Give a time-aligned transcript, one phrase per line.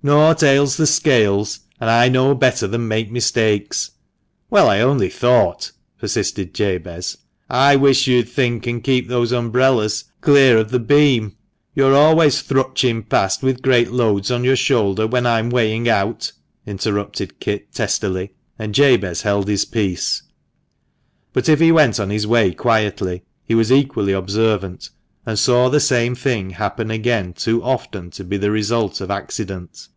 [0.00, 3.90] Naught ails the scales, and I know better than make mistakes."
[4.48, 7.18] "Well, I only thought," persisted Jabez.
[7.50, 11.36] "I wish you'd think and keep those umbrellas clear of tne beam.
[11.74, 16.30] You're always thrutching past with great loads on your shoulder when I am weighing out,"
[16.64, 20.22] interrupted Kit, testily, and Jabez held his peace.
[21.32, 21.32] 158 THE MANCHESTER MAN.
[21.32, 24.90] But if he went on his way quietly, he was equally observant,
[25.26, 29.88] and saw the same thing happen again too often to be the result of accident.